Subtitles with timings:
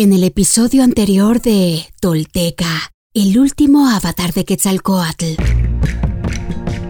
[0.00, 5.34] En el episodio anterior de Tolteca, el último avatar de Quetzalcoatl.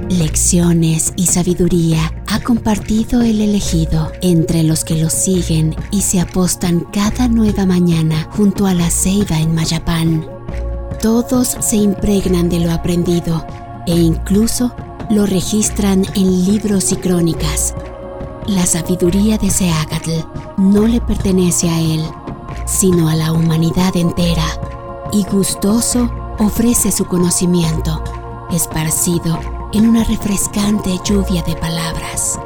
[0.08, 6.86] Lecciones y sabiduría ha compartido el elegido entre los que lo siguen y se apostan
[6.92, 10.25] cada nueva mañana junto a la ceiba en Mayapán.
[11.03, 13.45] Todos se impregnan de lo aprendido
[13.89, 14.73] e incluso
[15.11, 17.75] lo registran en libros y crónicas.
[18.47, 20.13] La sabiduría de Seagatl
[20.59, 22.03] no le pertenece a él,
[22.71, 24.46] sino a la humanidad entera,
[25.13, 26.08] y gustoso
[26.39, 28.03] ofrece su conocimiento,
[28.50, 29.39] esparcido
[29.72, 32.38] en una refrescante lluvia de palabras.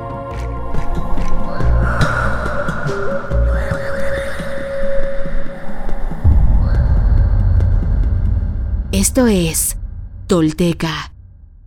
[8.92, 9.76] Esto es
[10.26, 11.12] Tolteca,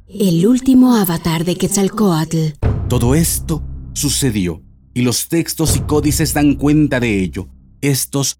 [0.07, 2.53] el último avatar de Quetzalcoatl.
[2.89, 3.61] Todo esto
[3.93, 4.63] sucedió
[4.93, 7.47] y los textos y códices dan cuenta de ello.
[7.81, 8.39] Estos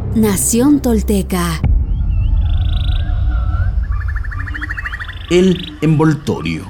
[0.15, 1.61] Nación Tolteca.
[5.29, 6.69] el envoltorio.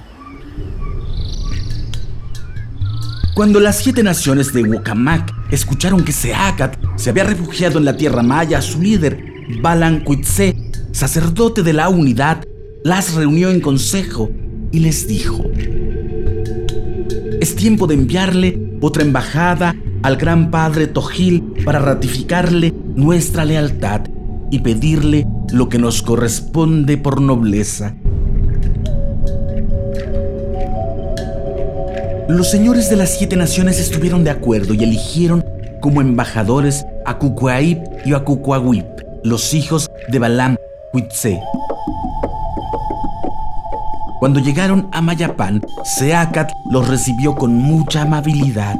[3.33, 8.21] Cuando las siete naciones de Wokamac escucharon que Seacat se había refugiado en la tierra
[8.21, 9.23] maya, su líder,
[9.59, 10.05] Balan
[10.91, 12.45] sacerdote de la unidad,
[12.83, 14.29] las reunió en consejo
[14.71, 15.43] y les dijo:
[17.41, 24.01] Es tiempo de enviarle otra embajada al gran padre Tojil para ratificarle nuestra lealtad
[24.49, 27.95] y pedirle lo que nos corresponde por nobleza.
[32.27, 35.43] Los señores de las siete naciones estuvieron de acuerdo y eligieron
[35.81, 38.85] como embajadores a Kukuaip y a Kukuawip,
[39.23, 40.55] los hijos de Balam
[40.93, 41.41] Huitze.
[44.19, 48.75] Cuando llegaron a Mayapán, Seacat los recibió con mucha amabilidad.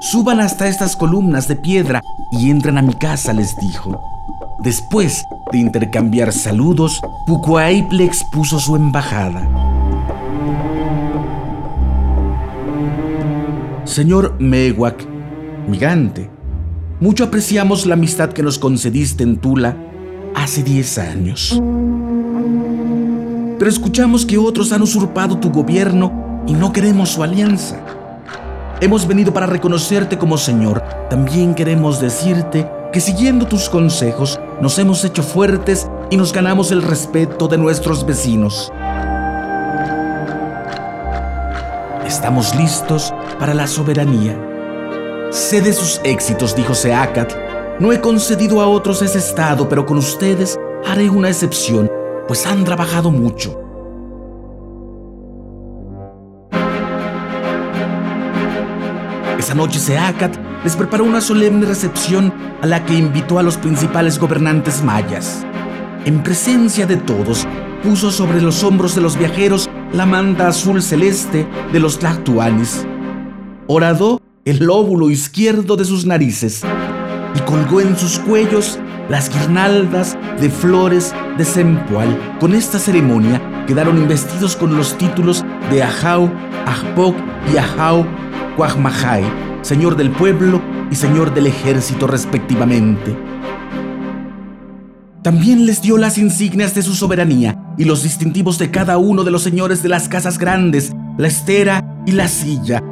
[0.00, 2.00] Suban hasta estas columnas de piedra
[2.30, 4.00] y entren a mi casa, les dijo.
[4.58, 9.46] Después de intercambiar saludos, Kukuaip le expuso su embajada.
[13.84, 15.06] Señor Mewak,
[15.68, 16.30] migante,
[16.98, 19.76] mucho apreciamos la amistad que nos concediste en Tula
[20.34, 21.62] hace 10 años.
[23.58, 27.99] Pero escuchamos que otros han usurpado tu gobierno y no queremos su alianza.
[28.82, 30.82] Hemos venido para reconocerte como Señor.
[31.10, 36.80] También queremos decirte que siguiendo tus consejos nos hemos hecho fuertes y nos ganamos el
[36.80, 38.72] respeto de nuestros vecinos.
[42.06, 44.38] Estamos listos para la soberanía.
[45.30, 47.34] Sé de sus éxitos, dijo Seacat.
[47.80, 51.90] No he concedido a otros ese estado, pero con ustedes haré una excepción,
[52.26, 53.69] pues han trabajado mucho.
[59.50, 64.16] Esa noche Seacat les preparó una solemne recepción a la que invitó a los principales
[64.16, 65.44] gobernantes mayas.
[66.04, 67.48] En presencia de todos,
[67.82, 72.86] puso sobre los hombros de los viajeros la manta azul celeste de los Tlactuanis.
[73.66, 76.62] Horadó el lóbulo izquierdo de sus narices
[77.34, 78.78] y colgó en sus cuellos
[79.08, 82.36] las guirnaldas de flores de Sempoal.
[82.38, 86.30] Con esta ceremonia quedaron investidos con los títulos de Ajau,
[86.66, 87.16] Ajpoc
[87.52, 88.06] y Ajau
[88.56, 89.24] Cuajmajai,
[89.62, 90.60] señor del pueblo
[90.90, 93.16] y señor del ejército respectivamente.
[95.22, 99.30] También les dio las insignias de su soberanía y los distintivos de cada uno de
[99.30, 102.82] los señores de las casas grandes, la estera y la silla,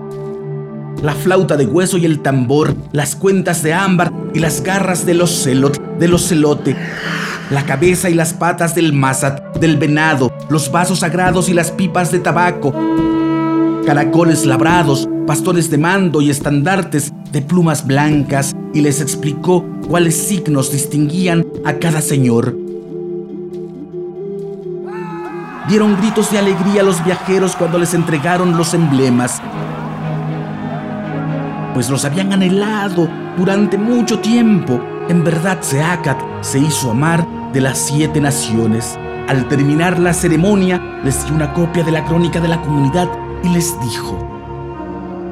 [1.03, 5.15] la flauta de hueso y el tambor, las cuentas de ámbar y las garras de
[5.15, 5.81] los celot,
[7.51, 12.13] la cabeza y las patas del mazat, del venado, los vasos sagrados y las pipas
[12.13, 12.75] de tabaco,
[13.87, 20.73] caracoles labrados, bastones de mando y estandartes de plumas blancas, y les explicó cuáles signos
[20.73, 22.57] distinguían a cada señor.
[25.69, 29.43] Dieron gritos de alegría a los viajeros cuando les entregaron los emblemas,
[31.75, 34.81] pues los habían anhelado durante mucho tiempo.
[35.11, 38.99] En verdad, Seacat se hizo amar de las siete naciones.
[39.29, 43.09] Al terminar la ceremonia, les dio una copia de la crónica de la comunidad
[43.45, 44.28] y les dijo,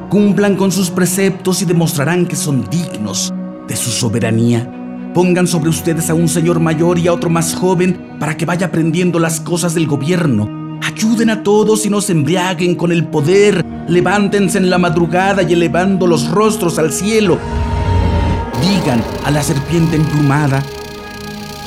[0.08, 3.32] cumplan con sus preceptos y demostrarán que son dignos
[3.66, 4.70] de su soberanía.
[5.14, 8.66] Pongan sobre ustedes a un señor mayor y a otro más joven para que vaya
[8.66, 10.78] aprendiendo las cosas del gobierno.
[10.82, 13.64] Ayuden a todos y no se embriaguen con el poder.
[13.88, 17.38] Levántense en la madrugada y elevando los rostros al cielo.
[18.60, 20.62] Digan a la serpiente emplumada,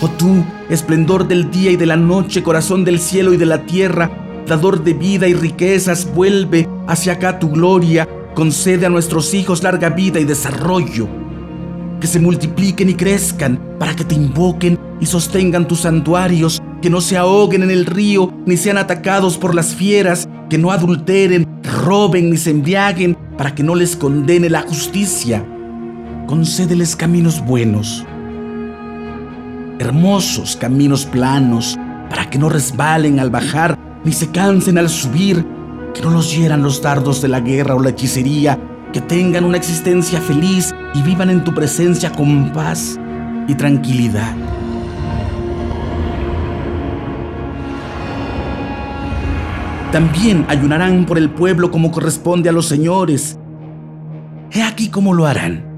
[0.01, 3.65] Oh tú, esplendor del día y de la noche, corazón del cielo y de la
[3.65, 4.09] tierra,
[4.47, 9.89] dador de vida y riquezas, vuelve hacia acá tu gloria, concede a nuestros hijos larga
[9.89, 11.07] vida y desarrollo
[11.99, 17.01] que se multipliquen y crezcan, para que te invoquen y sostengan tus santuarios, que no
[17.01, 21.45] se ahoguen en el río, ni sean atacados por las fieras, que no adulteren,
[21.83, 25.45] roben ni se embriaguen, para que no les condene la justicia.
[26.27, 28.05] Concédeles caminos buenos,
[29.79, 31.77] hermosos caminos planos,
[32.09, 35.45] para que no resbalen al bajar, ni se cansen al subir,
[35.99, 38.57] que no los hieran los dardos de la guerra o la hechicería,
[38.93, 42.97] que tengan una existencia feliz y vivan en tu presencia con paz
[43.49, 44.33] y tranquilidad.
[49.91, 53.37] También ayunarán por el pueblo como corresponde a los señores.
[54.51, 55.68] He aquí cómo lo harán.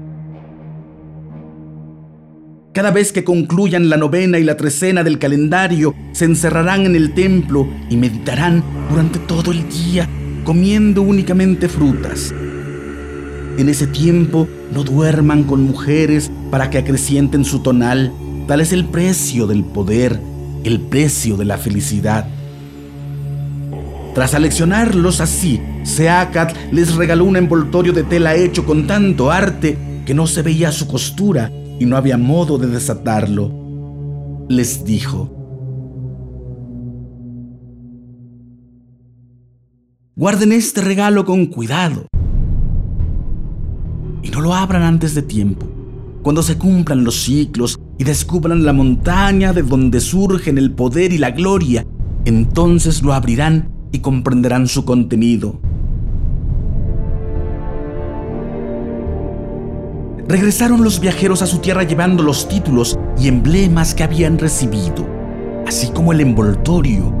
[2.72, 7.12] Cada vez que concluyan la novena y la trecena del calendario, se encerrarán en el
[7.12, 10.08] templo y meditarán durante todo el día,
[10.44, 12.32] comiendo únicamente frutas
[13.58, 18.12] en ese tiempo no duerman con mujeres para que acrecienten su tonal.
[18.48, 20.18] Tal es el precio del poder,
[20.64, 22.26] el precio de la felicidad.
[24.14, 30.14] Tras aleccionarlos así, Seacat les regaló un envoltorio de tela hecho con tanto arte que
[30.14, 33.50] no se veía su costura y no había modo de desatarlo.
[34.48, 35.30] Les dijo,
[40.14, 42.06] Guarden este regalo con cuidado
[44.22, 45.66] y no lo abran antes de tiempo.
[46.22, 51.18] Cuando se cumplan los ciclos y descubran la montaña de donde surgen el poder y
[51.18, 51.84] la gloria,
[52.24, 55.60] entonces lo abrirán y comprenderán su contenido.
[60.32, 65.06] Regresaron los viajeros a su tierra llevando los títulos y emblemas que habían recibido,
[65.66, 67.14] así como el envoltorio.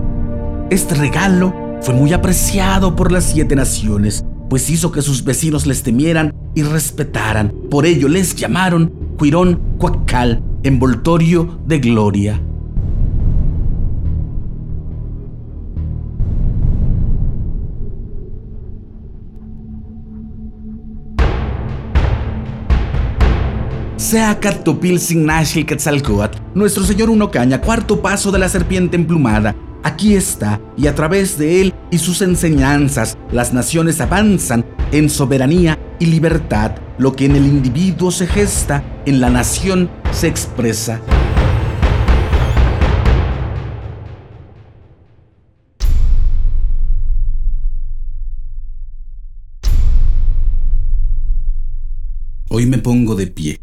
[0.70, 5.82] Este regalo fue muy apreciado por las siete naciones, pues hizo que sus vecinos les
[5.82, 7.52] temieran y respetaran.
[7.70, 12.40] Por ello les llamaron Cuirón Cuacal, envoltorio de gloria.
[24.12, 30.14] Sea Topil Signashil Quetzalcoatl, nuestro señor Uno Caña, cuarto paso de la serpiente emplumada, Aquí
[30.14, 36.04] está, y a través de él y sus enseñanzas, las naciones avanzan en soberanía y
[36.04, 36.72] libertad.
[36.98, 41.00] Lo que en el individuo se gesta, en la nación se expresa.
[52.50, 53.62] Hoy me pongo de pie,